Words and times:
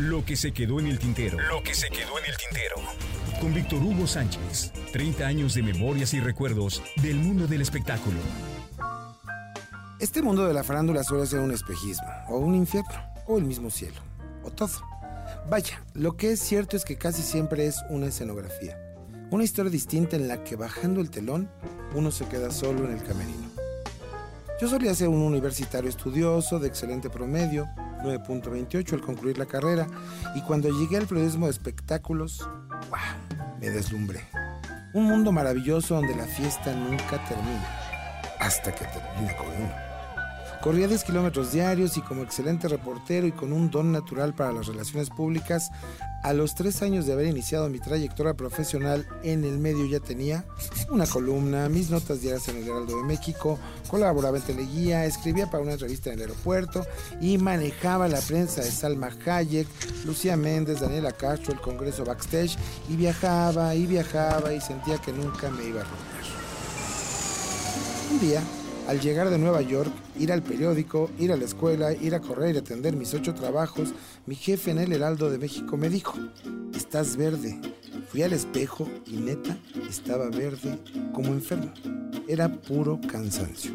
Lo 0.00 0.24
que 0.24 0.34
se 0.34 0.52
quedó 0.52 0.80
en 0.80 0.86
el 0.86 0.98
tintero. 0.98 1.36
Lo 1.50 1.62
que 1.62 1.74
se 1.74 1.90
quedó 1.90 2.18
en 2.18 2.24
el 2.24 2.34
tintero. 2.34 2.76
Con 3.38 3.52
Víctor 3.52 3.82
Hugo 3.82 4.06
Sánchez. 4.06 4.72
30 4.94 5.26
años 5.26 5.52
de 5.52 5.62
memorias 5.62 6.14
y 6.14 6.20
recuerdos 6.20 6.82
del 7.02 7.16
mundo 7.16 7.46
del 7.46 7.60
espectáculo. 7.60 8.16
Este 9.98 10.22
mundo 10.22 10.46
de 10.46 10.54
la 10.54 10.64
farándula 10.64 11.04
suele 11.04 11.26
ser 11.26 11.40
un 11.40 11.52
espejismo, 11.52 12.08
o 12.30 12.38
un 12.38 12.54
infierno, 12.54 12.98
o 13.26 13.36
el 13.36 13.44
mismo 13.44 13.68
cielo, 13.68 14.00
o 14.42 14.50
todo. 14.50 14.80
Vaya, 15.50 15.84
lo 15.92 16.16
que 16.16 16.32
es 16.32 16.40
cierto 16.40 16.78
es 16.78 16.86
que 16.86 16.96
casi 16.96 17.20
siempre 17.20 17.66
es 17.66 17.76
una 17.90 18.06
escenografía. 18.06 18.78
Una 19.30 19.44
historia 19.44 19.70
distinta 19.70 20.16
en 20.16 20.28
la 20.28 20.42
que 20.44 20.56
bajando 20.56 21.02
el 21.02 21.10
telón 21.10 21.50
uno 21.94 22.10
se 22.10 22.24
queda 22.24 22.50
solo 22.50 22.86
en 22.86 22.92
el 22.92 23.04
camerino. 23.04 23.49
Yo 24.60 24.68
solía 24.68 24.94
ser 24.94 25.08
un 25.08 25.22
universitario 25.22 25.88
estudioso 25.88 26.58
de 26.58 26.68
excelente 26.68 27.08
promedio, 27.08 27.66
9.28 28.02 28.92
al 28.92 29.00
concluir 29.00 29.38
la 29.38 29.46
carrera, 29.46 29.86
y 30.34 30.42
cuando 30.42 30.68
llegué 30.68 30.98
al 30.98 31.06
periodismo 31.06 31.46
de 31.46 31.52
espectáculos, 31.52 32.46
¡wow! 32.90 32.98
me 33.58 33.70
deslumbré. 33.70 34.20
Un 34.92 35.04
mundo 35.04 35.32
maravilloso 35.32 35.94
donde 35.94 36.14
la 36.14 36.26
fiesta 36.26 36.74
nunca 36.74 37.24
termina, 37.26 37.66
hasta 38.38 38.74
que 38.74 38.84
termina 38.84 39.34
con 39.34 39.46
uno. 39.46 39.89
Corría 40.62 40.88
10 40.88 41.04
kilómetros 41.04 41.52
diarios 41.52 41.96
y 41.96 42.02
como 42.02 42.22
excelente 42.22 42.68
reportero 42.68 43.26
y 43.26 43.32
con 43.32 43.50
un 43.50 43.70
don 43.70 43.92
natural 43.92 44.34
para 44.34 44.52
las 44.52 44.66
relaciones 44.66 45.08
públicas, 45.08 45.70
a 46.22 46.34
los 46.34 46.54
tres 46.54 46.82
años 46.82 47.06
de 47.06 47.14
haber 47.14 47.28
iniciado 47.28 47.70
mi 47.70 47.78
trayectoria 47.78 48.34
profesional 48.34 49.06
en 49.22 49.44
el 49.44 49.58
medio 49.58 49.86
ya 49.86 50.00
tenía 50.00 50.44
una 50.90 51.06
columna, 51.06 51.70
mis 51.70 51.88
notas 51.88 52.20
diarias 52.20 52.46
en 52.48 52.58
el 52.58 52.68
Heraldo 52.68 52.98
de 52.98 53.04
México, 53.04 53.58
colaboraba 53.88 54.36
en 54.36 54.42
Teleguía, 54.42 55.06
escribía 55.06 55.50
para 55.50 55.62
una 55.62 55.76
revista 55.76 56.10
en 56.10 56.16
el 56.16 56.28
aeropuerto 56.28 56.84
y 57.22 57.38
manejaba 57.38 58.06
la 58.06 58.20
prensa 58.20 58.60
de 58.60 58.70
Salma 58.70 59.08
Hayek, 59.24 59.66
Lucía 60.04 60.36
Méndez, 60.36 60.80
Daniela 60.80 61.12
Castro, 61.12 61.54
el 61.54 61.60
Congreso 61.62 62.04
Backstage 62.04 62.58
y 62.90 62.96
viajaba 62.96 63.74
y 63.74 63.86
viajaba 63.86 64.52
y 64.52 64.60
sentía 64.60 64.98
que 64.98 65.14
nunca 65.14 65.48
me 65.48 65.64
iba 65.64 65.80
a 65.80 65.84
romper. 65.84 66.20
Un 68.10 68.20
día 68.20 68.42
al 68.88 69.00
llegar 69.00 69.30
de 69.30 69.38
Nueva 69.38 69.62
York, 69.62 69.92
ir 70.18 70.32
al 70.32 70.42
periódico, 70.42 71.10
ir 71.18 71.32
a 71.32 71.36
la 71.36 71.44
escuela, 71.44 71.92
ir 71.92 72.14
a 72.14 72.20
correr 72.20 72.54
y 72.54 72.58
atender 72.58 72.96
mis 72.96 73.14
ocho 73.14 73.34
trabajos, 73.34 73.94
mi 74.26 74.34
jefe 74.34 74.70
en 74.70 74.78
el 74.78 74.92
Heraldo 74.92 75.30
de 75.30 75.38
México 75.38 75.76
me 75.76 75.88
dijo, 75.88 76.14
estás 76.74 77.16
verde. 77.16 77.60
Fui 78.08 78.22
al 78.22 78.32
espejo 78.32 78.88
y 79.06 79.18
neta 79.18 79.56
estaba 79.88 80.28
verde 80.30 80.78
como 81.12 81.28
enfermo. 81.28 81.72
Era 82.26 82.48
puro 82.48 83.00
cansancio. 83.08 83.70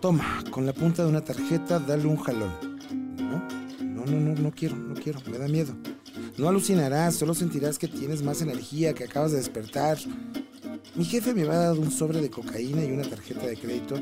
Toma, 0.00 0.44
con 0.50 0.66
la 0.66 0.72
punta 0.72 1.02
de 1.02 1.08
una 1.08 1.22
tarjeta, 1.22 1.78
dale 1.78 2.06
un 2.06 2.16
jalón. 2.16 2.52
No, 3.16 3.42
no, 3.80 4.04
no, 4.04 4.20
no, 4.20 4.34
no 4.34 4.50
quiero, 4.50 4.76
no 4.76 4.94
quiero, 4.94 5.20
me 5.30 5.38
da 5.38 5.48
miedo. 5.48 5.74
No 6.36 6.48
alucinarás, 6.48 7.14
solo 7.14 7.34
sentirás 7.34 7.78
que 7.78 7.88
tienes 7.88 8.22
más 8.22 8.42
energía, 8.42 8.94
que 8.94 9.04
acabas 9.04 9.32
de 9.32 9.38
despertar. 9.38 9.98
Mi 10.94 11.04
jefe 11.04 11.32
me 11.32 11.42
había 11.42 11.54
dado 11.54 11.80
un 11.80 11.90
sobre 11.90 12.20
de 12.20 12.30
cocaína 12.30 12.84
y 12.84 12.92
una 12.92 13.08
tarjeta 13.08 13.46
de 13.46 13.56
crédito 13.56 13.96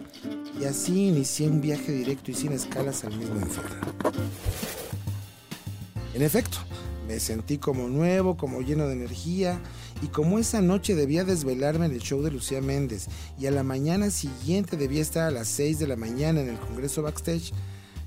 y 0.60 0.64
así 0.64 1.08
inicié 1.08 1.48
un 1.48 1.60
viaje 1.60 1.92
directo 1.92 2.32
y 2.32 2.34
sin 2.34 2.52
escalas 2.52 3.04
al 3.04 3.16
mismo 3.16 3.36
infierno. 3.36 3.76
En 6.14 6.22
efecto, 6.22 6.58
me 7.06 7.20
sentí 7.20 7.58
como 7.58 7.88
nuevo, 7.88 8.36
como 8.36 8.60
lleno 8.60 8.86
de 8.86 8.94
energía 8.94 9.60
y 10.02 10.08
como 10.08 10.38
esa 10.38 10.60
noche 10.60 10.94
debía 10.94 11.24
desvelarme 11.24 11.86
en 11.86 11.92
el 11.92 12.00
show 12.00 12.22
de 12.22 12.30
Lucía 12.30 12.60
Méndez 12.60 13.06
y 13.38 13.46
a 13.46 13.50
la 13.50 13.62
mañana 13.62 14.10
siguiente 14.10 14.76
debía 14.76 15.02
estar 15.02 15.28
a 15.28 15.30
las 15.30 15.48
6 15.48 15.78
de 15.78 15.86
la 15.86 15.96
mañana 15.96 16.40
en 16.40 16.48
el 16.48 16.58
Congreso 16.58 17.02
Backstage, 17.02 17.52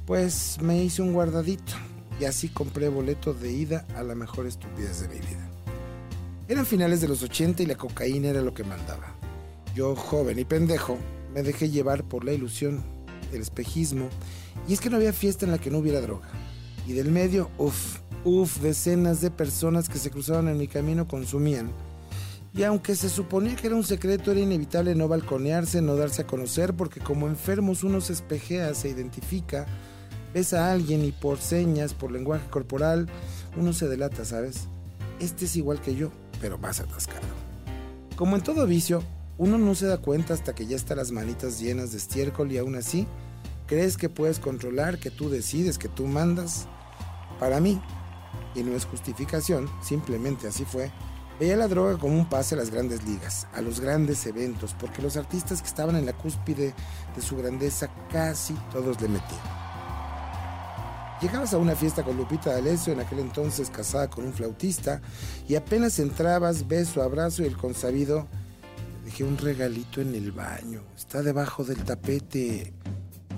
pues 0.05 0.57
me 0.61 0.83
hice 0.83 1.01
un 1.01 1.13
guardadito 1.13 1.73
y 2.19 2.25
así 2.25 2.49
compré 2.49 2.89
boleto 2.89 3.33
de 3.33 3.51
ida 3.51 3.85
a 3.95 4.03
la 4.03 4.15
mejor 4.15 4.45
estupidez 4.45 5.01
de 5.01 5.07
mi 5.07 5.19
vida. 5.19 5.52
Eran 6.53 6.67
finales 6.67 7.01
de 7.01 7.07
los 7.07 7.23
80 7.23 7.63
y 7.63 7.65
la 7.65 7.73
cocaína 7.73 8.27
era 8.27 8.43
lo 8.43 8.53
que 8.53 8.63
mandaba. 8.63 9.15
Yo, 9.73 9.95
joven 9.95 10.37
y 10.37 10.45
pendejo, 10.45 10.99
me 11.33 11.41
dejé 11.41 11.71
llevar 11.71 12.03
por 12.03 12.23
la 12.23 12.31
ilusión, 12.31 12.83
el 13.31 13.41
espejismo, 13.41 14.07
y 14.67 14.73
es 14.73 14.79
que 14.79 14.91
no 14.91 14.97
había 14.97 15.13
fiesta 15.13 15.45
en 15.45 15.51
la 15.51 15.57
que 15.57 15.71
no 15.71 15.79
hubiera 15.79 15.99
droga. 15.99 16.29
Y 16.85 16.93
del 16.93 17.09
medio, 17.09 17.49
uff, 17.57 18.01
uff, 18.23 18.59
decenas 18.59 19.19
de 19.19 19.31
personas 19.31 19.89
que 19.89 19.97
se 19.97 20.11
cruzaban 20.11 20.47
en 20.47 20.59
mi 20.59 20.67
camino 20.67 21.07
consumían. 21.07 21.71
Y 22.53 22.61
aunque 22.61 22.95
se 22.95 23.09
suponía 23.09 23.55
que 23.55 23.65
era 23.65 23.75
un 23.75 23.83
secreto, 23.83 24.29
era 24.29 24.39
inevitable 24.39 24.93
no 24.93 25.07
balconearse, 25.07 25.81
no 25.81 25.95
darse 25.95 26.21
a 26.21 26.27
conocer, 26.27 26.75
porque 26.75 26.99
como 26.99 27.27
enfermos 27.27 27.83
uno 27.83 27.99
se 27.99 28.13
espejea, 28.13 28.75
se 28.75 28.89
identifica, 28.89 29.65
ves 30.35 30.53
a 30.53 30.71
alguien 30.71 31.03
y 31.03 31.13
por 31.13 31.39
señas, 31.39 31.95
por 31.95 32.11
lenguaje 32.11 32.47
corporal, 32.51 33.09
uno 33.57 33.73
se 33.73 33.87
delata, 33.87 34.23
¿sabes? 34.23 34.67
Este 35.19 35.45
es 35.45 35.55
igual 35.55 35.81
que 35.81 35.95
yo 35.95 36.11
pero 36.43 36.57
más 36.57 36.81
atascado. 36.81 37.25
Como 38.17 38.35
en 38.35 38.43
todo 38.43 38.67
vicio, 38.67 39.01
uno 39.37 39.57
no 39.57 39.75
se 39.75 39.85
da 39.85 39.99
cuenta 39.99 40.33
hasta 40.33 40.53
que 40.53 40.65
ya 40.67 40.75
está 40.75 40.93
las 40.93 41.11
manitas 41.11 41.57
llenas 41.57 41.93
de 41.93 41.99
estiércol 41.99 42.51
y 42.51 42.57
aún 42.57 42.75
así, 42.75 43.07
crees 43.65 43.95
que 43.95 44.09
puedes 44.09 44.39
controlar, 44.39 44.99
que 44.99 45.09
tú 45.09 45.29
decides, 45.29 45.77
que 45.77 45.87
tú 45.87 46.05
mandas. 46.05 46.67
Para 47.39 47.61
mí, 47.61 47.81
y 48.55 48.61
no 48.61 48.75
es 48.75 48.83
justificación, 48.83 49.69
simplemente 49.81 50.45
así 50.45 50.65
fue, 50.65 50.91
veía 51.39 51.55
la 51.55 51.69
droga 51.69 51.97
como 51.97 52.19
un 52.19 52.27
pase 52.27 52.55
a 52.55 52.57
las 52.57 52.71
grandes 52.71 53.05
ligas, 53.05 53.47
a 53.53 53.61
los 53.61 53.79
grandes 53.79 54.25
eventos, 54.25 54.75
porque 54.77 55.01
los 55.01 55.15
artistas 55.15 55.61
que 55.61 55.69
estaban 55.69 55.95
en 55.95 56.05
la 56.05 56.11
cúspide 56.11 56.73
de 57.15 57.21
su 57.21 57.37
grandeza 57.37 57.89
casi 58.11 58.53
todos 58.73 58.99
le 58.99 59.07
metían. 59.07 59.62
Llegabas 61.23 61.53
a 61.53 61.57
una 61.57 61.73
fiesta 61.73 62.03
con 62.03 62.17
Lupita 62.17 62.51
D'Alessio, 62.51 62.91
en 62.91 62.99
aquel 62.99 63.19
entonces 63.19 63.69
casada 63.69 64.09
con 64.09 64.25
un 64.25 64.33
flautista, 64.33 65.01
y 65.47 65.55
apenas 65.55 65.97
entrabas, 65.99 66.67
beso, 66.67 67.01
abrazo 67.01 67.43
y 67.43 67.45
el 67.45 67.55
consabido, 67.55 68.27
dejé 69.05 69.23
un 69.23 69.37
regalito 69.37 70.01
en 70.01 70.15
el 70.15 70.33
baño, 70.33 70.83
está 70.97 71.21
debajo 71.21 71.63
del 71.63 71.81
tapete. 71.85 72.73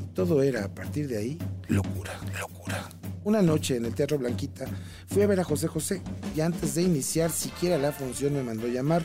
Y 0.01 0.05
todo 0.15 0.41
era, 0.41 0.65
a 0.65 0.67
partir 0.67 1.07
de 1.07 1.19
ahí, 1.19 1.37
locura, 1.67 2.19
locura. 2.39 2.89
Una 3.23 3.43
noche 3.43 3.77
en 3.77 3.85
el 3.85 3.93
Teatro 3.93 4.17
Blanquita 4.17 4.65
fui 5.05 5.21
a 5.21 5.27
ver 5.27 5.39
a 5.39 5.43
José 5.43 5.67
José 5.67 6.01
y 6.35 6.41
antes 6.41 6.73
de 6.73 6.81
iniciar 6.81 7.29
siquiera 7.29 7.77
la 7.77 7.91
función 7.91 8.33
me 8.33 8.41
mandó 8.41 8.67
llamar, 8.67 9.03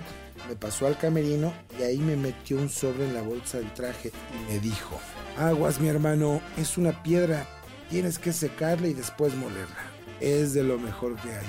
me 0.48 0.56
pasó 0.56 0.86
al 0.86 0.96
camerino 0.96 1.52
y 1.78 1.82
ahí 1.82 1.98
me 1.98 2.16
metió 2.16 2.56
un 2.56 2.70
sobre 2.70 3.06
en 3.06 3.12
la 3.12 3.20
bolsa 3.20 3.58
del 3.58 3.74
traje 3.74 4.10
y 4.10 4.50
me 4.50 4.58
dijo, 4.58 4.98
aguas 5.38 5.80
mi 5.80 5.88
hermano, 5.88 6.40
es 6.56 6.78
una 6.78 7.02
piedra 7.02 7.46
Tienes 7.90 8.18
que 8.18 8.32
secarla 8.32 8.86
y 8.86 8.94
después 8.94 9.34
molerla. 9.34 9.90
Es 10.20 10.54
de 10.54 10.62
lo 10.62 10.78
mejor 10.78 11.16
que 11.16 11.28
hay. 11.32 11.46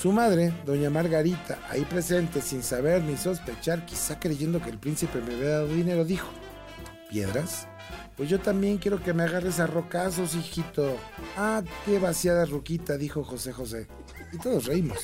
Su 0.00 0.12
madre, 0.12 0.52
doña 0.64 0.90
Margarita, 0.90 1.58
ahí 1.68 1.84
presente, 1.84 2.40
sin 2.40 2.62
saber 2.62 3.02
ni 3.02 3.16
sospechar, 3.16 3.84
quizá 3.84 4.20
creyendo 4.20 4.62
que 4.62 4.70
el 4.70 4.78
príncipe 4.78 5.20
me 5.20 5.34
había 5.34 5.48
dado 5.48 5.68
dinero, 5.68 6.04
dijo, 6.04 6.28
¿piedras? 7.10 7.66
Pues 8.16 8.28
yo 8.28 8.38
también 8.38 8.78
quiero 8.78 9.02
que 9.02 9.14
me 9.14 9.24
agarres 9.24 9.58
a 9.58 9.66
rocazos, 9.66 10.34
hijito. 10.34 10.96
Ah, 11.36 11.62
qué 11.84 11.98
vaciada 11.98 12.44
ruquita, 12.44 12.96
dijo 12.96 13.24
José 13.24 13.52
José. 13.52 13.88
Y 14.32 14.38
todos 14.38 14.66
reímos. 14.66 14.98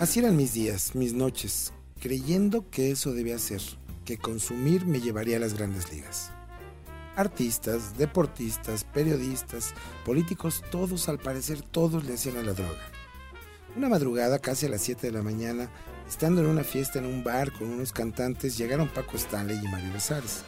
Así 0.00 0.18
eran 0.18 0.36
mis 0.36 0.52
días, 0.52 0.94
mis 0.94 1.12
noches, 1.12 1.72
creyendo 2.00 2.68
que 2.68 2.90
eso 2.90 3.12
debía 3.12 3.38
ser, 3.38 3.62
que 4.04 4.18
consumir 4.18 4.84
me 4.84 5.00
llevaría 5.00 5.36
a 5.36 5.40
las 5.40 5.54
grandes 5.54 5.90
ligas. 5.92 6.32
Artistas, 7.16 7.96
deportistas, 7.96 8.82
periodistas, 8.82 9.72
políticos, 10.04 10.64
todos 10.72 11.08
al 11.08 11.18
parecer 11.18 11.62
todos 11.62 12.04
le 12.04 12.14
hacían 12.14 12.38
a 12.38 12.42
la 12.42 12.54
droga. 12.54 12.80
Una 13.76 13.88
madrugada, 13.88 14.40
casi 14.40 14.66
a 14.66 14.68
las 14.68 14.82
7 14.82 15.06
de 15.06 15.12
la 15.12 15.22
mañana, 15.22 15.70
estando 16.08 16.40
en 16.40 16.48
una 16.48 16.64
fiesta 16.64 16.98
en 16.98 17.06
un 17.06 17.22
bar 17.22 17.52
con 17.52 17.68
unos 17.68 17.92
cantantes, 17.92 18.58
llegaron 18.58 18.88
Paco 18.88 19.16
Stanley 19.16 19.60
y 19.62 19.68
Mario 19.68 19.92
Besares, 19.92 20.42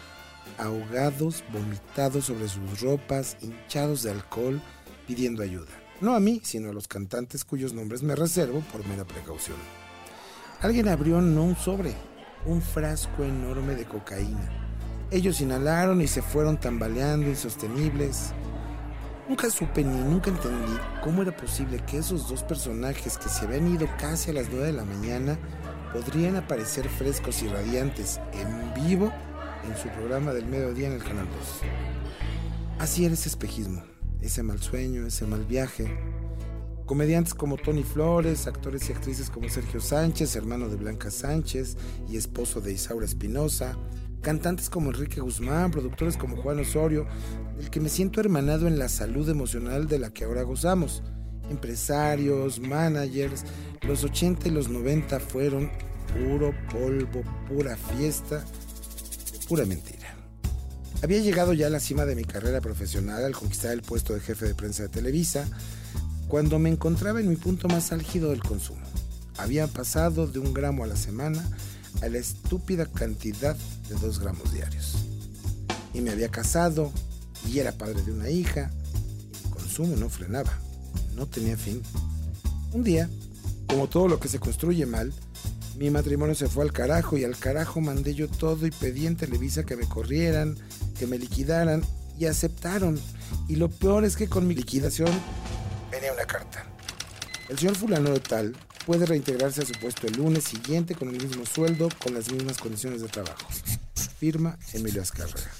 ahogados, 0.58 1.44
vomitados 1.52 2.24
sobre 2.24 2.48
sus 2.48 2.80
ropas, 2.80 3.36
hinchados 3.40 4.02
de 4.02 4.10
alcohol, 4.10 4.60
pidiendo 5.06 5.44
ayuda. 5.44 5.70
No 6.00 6.16
a 6.16 6.20
mí, 6.20 6.40
sino 6.42 6.70
a 6.70 6.72
los 6.72 6.88
cantantes 6.88 7.44
cuyos 7.44 7.74
nombres 7.74 8.02
me 8.02 8.16
reservo 8.16 8.60
por 8.72 8.84
mera 8.88 9.04
precaución. 9.04 9.56
Alguien 10.60 10.88
abrió 10.88 11.20
no 11.20 11.44
un 11.44 11.56
sobre, 11.56 11.94
un 12.44 12.60
frasco 12.60 13.22
enorme 13.22 13.76
de 13.76 13.84
cocaína 13.84 14.65
ellos 15.10 15.40
inhalaron 15.40 16.00
y 16.00 16.06
se 16.06 16.22
fueron 16.22 16.58
tambaleando 16.58 17.28
insostenibles. 17.28 18.32
Nunca 19.28 19.50
supe 19.50 19.82
ni 19.82 19.98
nunca 19.98 20.30
entendí 20.30 20.78
cómo 21.02 21.22
era 21.22 21.36
posible 21.36 21.82
que 21.84 21.98
esos 21.98 22.28
dos 22.28 22.42
personajes 22.42 23.18
que 23.18 23.28
se 23.28 23.44
habían 23.44 23.72
ido 23.72 23.88
casi 23.98 24.30
a 24.30 24.34
las 24.34 24.48
9 24.50 24.66
de 24.66 24.72
la 24.72 24.84
mañana 24.84 25.38
podrían 25.92 26.36
aparecer 26.36 26.88
frescos 26.88 27.42
y 27.42 27.48
radiantes 27.48 28.20
en 28.32 28.74
vivo 28.74 29.12
en 29.68 29.76
su 29.76 29.88
programa 29.88 30.32
del 30.32 30.46
mediodía 30.46 30.88
en 30.88 30.94
el 30.94 31.02
Canal 31.02 31.26
2. 31.26 31.60
Así 32.78 33.04
era 33.04 33.14
ese 33.14 33.28
espejismo, 33.28 33.82
ese 34.20 34.42
mal 34.42 34.60
sueño, 34.60 35.06
ese 35.06 35.26
mal 35.26 35.44
viaje. 35.44 35.90
Comediantes 36.84 37.34
como 37.34 37.56
Tony 37.56 37.82
Flores, 37.82 38.46
actores 38.46 38.88
y 38.88 38.92
actrices 38.92 39.28
como 39.28 39.48
Sergio 39.48 39.80
Sánchez, 39.80 40.36
hermano 40.36 40.68
de 40.68 40.76
Blanca 40.76 41.10
Sánchez 41.10 41.76
y 42.08 42.16
esposo 42.16 42.60
de 42.60 42.72
Isaura 42.72 43.06
Espinosa, 43.06 43.76
cantantes 44.22 44.70
como 44.70 44.90
Enrique 44.90 45.20
Guzmán, 45.20 45.70
productores 45.70 46.16
como 46.16 46.36
Juan 46.36 46.60
Osorio, 46.60 47.06
del 47.56 47.70
que 47.70 47.80
me 47.80 47.88
siento 47.88 48.20
hermanado 48.20 48.66
en 48.66 48.78
la 48.78 48.88
salud 48.88 49.28
emocional 49.28 49.88
de 49.88 49.98
la 49.98 50.10
que 50.10 50.24
ahora 50.24 50.42
gozamos, 50.42 51.02
empresarios, 51.50 52.60
managers. 52.60 53.44
Los 53.82 54.04
80 54.04 54.48
y 54.48 54.50
los 54.50 54.68
90 54.68 55.20
fueron 55.20 55.70
puro 56.12 56.52
polvo, 56.70 57.22
pura 57.48 57.76
fiesta, 57.76 58.44
pura 59.48 59.64
mentira. 59.64 60.14
Había 61.02 61.20
llegado 61.20 61.52
ya 61.52 61.66
a 61.66 61.70
la 61.70 61.80
cima 61.80 62.04
de 62.06 62.16
mi 62.16 62.24
carrera 62.24 62.60
profesional 62.60 63.24
al 63.24 63.32
conquistar 63.32 63.72
el 63.72 63.82
puesto 63.82 64.14
de 64.14 64.20
jefe 64.20 64.46
de 64.46 64.54
prensa 64.54 64.84
de 64.84 64.88
Televisa, 64.88 65.46
cuando 66.26 66.58
me 66.58 66.70
encontraba 66.70 67.20
en 67.20 67.28
mi 67.28 67.36
punto 67.36 67.68
más 67.68 67.92
álgido 67.92 68.30
del 68.30 68.42
consumo. 68.42 68.80
Había 69.36 69.66
pasado 69.66 70.26
de 70.26 70.38
un 70.38 70.54
gramo 70.54 70.84
a 70.84 70.86
la 70.86 70.96
semana 70.96 71.44
a 72.02 72.08
la 72.08 72.18
estúpida 72.18 72.86
cantidad 72.86 73.56
de 73.88 73.94
dos 73.96 74.18
gramos 74.20 74.52
diarios. 74.52 74.96
Y 75.94 76.00
me 76.00 76.10
había 76.10 76.28
casado 76.28 76.92
y 77.48 77.58
era 77.58 77.72
padre 77.72 78.02
de 78.02 78.12
una 78.12 78.28
hija. 78.28 78.70
El 79.44 79.50
consumo 79.50 79.96
no 79.96 80.08
frenaba, 80.08 80.52
no 81.14 81.26
tenía 81.26 81.56
fin. 81.56 81.82
Un 82.72 82.82
día, 82.82 83.08
como 83.66 83.88
todo 83.88 84.08
lo 84.08 84.20
que 84.20 84.28
se 84.28 84.38
construye 84.38 84.86
mal, 84.86 85.12
mi 85.78 85.90
matrimonio 85.90 86.34
se 86.34 86.48
fue 86.48 86.64
al 86.64 86.72
carajo 86.72 87.16
y 87.16 87.24
al 87.24 87.36
carajo 87.36 87.80
mandé 87.80 88.14
yo 88.14 88.28
todo 88.28 88.66
y 88.66 88.70
pedí 88.70 89.06
en 89.06 89.16
Televisa 89.16 89.64
que 89.64 89.76
me 89.76 89.86
corrieran, 89.86 90.56
que 90.98 91.06
me 91.06 91.18
liquidaran 91.18 91.82
y 92.18 92.26
aceptaron. 92.26 92.98
Y 93.48 93.56
lo 93.56 93.68
peor 93.68 94.04
es 94.04 94.16
que 94.16 94.28
con 94.28 94.46
mi 94.46 94.54
liquidación 94.54 95.10
venía 95.90 96.12
una 96.12 96.24
carta. 96.24 96.64
El 97.48 97.58
señor 97.58 97.76
fulano 97.76 98.10
de 98.10 98.20
tal 98.20 98.56
puede 98.86 99.04
reintegrarse 99.04 99.62
a 99.62 99.66
su 99.66 99.72
puesto 99.74 100.06
el 100.06 100.14
lunes 100.14 100.44
siguiente 100.44 100.94
con 100.94 101.08
el 101.08 101.20
mismo 101.20 101.44
sueldo, 101.44 101.88
con 102.02 102.14
las 102.14 102.32
mismas 102.32 102.56
condiciones 102.56 103.02
de 103.02 103.08
trabajo. 103.08 103.48
Firma 104.18 104.56
Emilio 104.72 105.02
Azcárraga. 105.02 105.50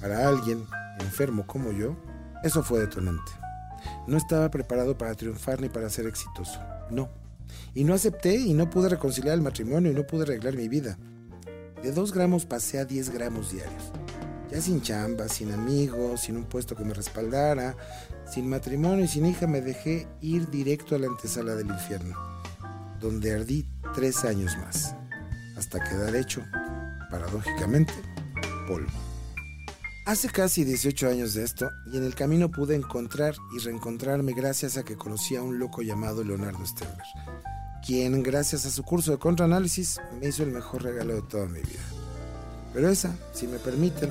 Para 0.00 0.26
alguien 0.26 0.64
enfermo 0.98 1.46
como 1.46 1.72
yo, 1.72 1.94
eso 2.42 2.64
fue 2.64 2.80
detonante. 2.80 3.30
No 4.06 4.16
estaba 4.16 4.50
preparado 4.50 4.96
para 4.96 5.14
triunfar 5.14 5.60
ni 5.60 5.68
para 5.68 5.90
ser 5.90 6.06
exitoso. 6.06 6.58
No. 6.90 7.10
Y 7.74 7.84
no 7.84 7.92
acepté 7.92 8.34
y 8.36 8.54
no 8.54 8.70
pude 8.70 8.88
reconciliar 8.88 9.34
el 9.34 9.42
matrimonio 9.42 9.92
y 9.92 9.94
no 9.94 10.06
pude 10.06 10.22
arreglar 10.22 10.56
mi 10.56 10.68
vida. 10.68 10.98
De 11.82 11.92
dos 11.92 12.12
gramos 12.12 12.46
pasé 12.46 12.78
a 12.78 12.84
10 12.86 13.10
gramos 13.10 13.52
diarios. 13.52 13.92
Ya 14.52 14.60
sin 14.60 14.82
chamba, 14.82 15.30
sin 15.30 15.50
amigos, 15.50 16.20
sin 16.20 16.36
un 16.36 16.44
puesto 16.44 16.76
que 16.76 16.84
me 16.84 16.92
respaldara, 16.92 17.74
sin 18.30 18.50
matrimonio 18.50 19.06
y 19.06 19.08
sin 19.08 19.24
hija 19.24 19.46
me 19.46 19.62
dejé 19.62 20.06
ir 20.20 20.50
directo 20.50 20.94
a 20.94 20.98
la 20.98 21.06
antesala 21.06 21.54
del 21.54 21.68
infierno, 21.68 22.14
donde 23.00 23.32
ardí 23.32 23.66
tres 23.94 24.26
años 24.26 24.54
más, 24.58 24.94
hasta 25.56 25.82
quedar 25.82 26.14
hecho, 26.14 26.42
paradójicamente, 27.10 27.94
polvo. 28.68 28.92
Hace 30.04 30.28
casi 30.28 30.64
18 30.64 31.08
años 31.08 31.32
de 31.32 31.44
esto, 31.44 31.70
y 31.90 31.96
en 31.96 32.04
el 32.04 32.14
camino 32.14 32.50
pude 32.50 32.74
encontrar 32.74 33.34
y 33.56 33.58
reencontrarme 33.58 34.34
gracias 34.34 34.76
a 34.76 34.82
que 34.82 34.96
conocí 34.96 35.34
a 35.34 35.42
un 35.42 35.58
loco 35.58 35.80
llamado 35.80 36.22
Leonardo 36.24 36.66
Stenberg, 36.66 37.00
quien 37.86 38.22
gracias 38.22 38.66
a 38.66 38.70
su 38.70 38.82
curso 38.82 39.12
de 39.12 39.18
contraanálisis 39.18 39.98
me 40.20 40.28
hizo 40.28 40.42
el 40.42 40.50
mejor 40.50 40.82
regalo 40.82 41.14
de 41.14 41.22
toda 41.22 41.46
mi 41.46 41.60
vida. 41.60 41.80
Pero 42.74 42.88
esa, 42.88 43.14
si 43.32 43.46
me 43.46 43.58
permiten, 43.58 44.10